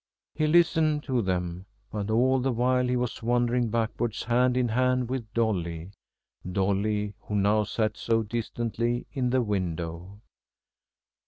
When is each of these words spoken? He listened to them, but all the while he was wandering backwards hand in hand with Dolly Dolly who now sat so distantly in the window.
He 0.33 0.47
listened 0.47 1.03
to 1.03 1.21
them, 1.21 1.67
but 1.91 2.09
all 2.09 2.39
the 2.39 2.51
while 2.51 2.87
he 2.87 2.95
was 2.95 3.21
wandering 3.21 3.69
backwards 3.69 4.23
hand 4.23 4.57
in 4.57 4.69
hand 4.69 5.11
with 5.11 5.31
Dolly 5.35 5.91
Dolly 6.51 7.13
who 7.19 7.35
now 7.35 7.65
sat 7.65 7.97
so 7.97 8.23
distantly 8.23 9.05
in 9.13 9.29
the 9.29 9.43
window. 9.43 10.19